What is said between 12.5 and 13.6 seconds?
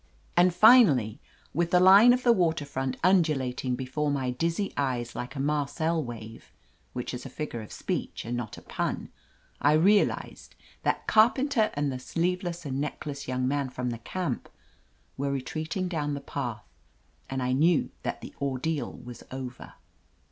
and neckless young